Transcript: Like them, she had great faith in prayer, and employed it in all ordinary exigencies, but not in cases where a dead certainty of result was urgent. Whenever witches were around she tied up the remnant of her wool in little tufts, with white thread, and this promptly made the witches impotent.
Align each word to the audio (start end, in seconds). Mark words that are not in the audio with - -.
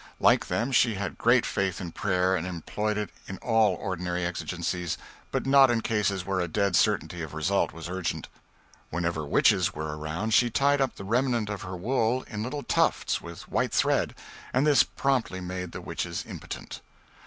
Like 0.19 0.47
them, 0.47 0.71
she 0.71 0.95
had 0.95 1.19
great 1.19 1.45
faith 1.45 1.79
in 1.79 1.91
prayer, 1.91 2.35
and 2.35 2.47
employed 2.47 2.97
it 2.97 3.11
in 3.27 3.37
all 3.37 3.75
ordinary 3.75 4.25
exigencies, 4.25 4.97
but 5.29 5.45
not 5.45 5.69
in 5.69 5.81
cases 5.81 6.25
where 6.25 6.39
a 6.39 6.47
dead 6.47 6.75
certainty 6.75 7.21
of 7.21 7.35
result 7.35 7.71
was 7.71 7.87
urgent. 7.87 8.27
Whenever 8.89 9.27
witches 9.27 9.75
were 9.75 9.95
around 9.95 10.33
she 10.33 10.49
tied 10.49 10.81
up 10.81 10.95
the 10.95 11.03
remnant 11.03 11.51
of 11.51 11.61
her 11.61 11.75
wool 11.77 12.23
in 12.27 12.41
little 12.41 12.63
tufts, 12.63 13.21
with 13.21 13.47
white 13.47 13.71
thread, 13.73 14.15
and 14.53 14.65
this 14.65 14.81
promptly 14.81 15.39
made 15.39 15.71
the 15.71 15.81
witches 15.81 16.25
impotent. 16.27 16.81